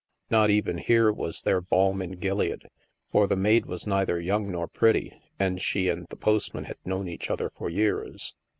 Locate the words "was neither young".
3.67-4.49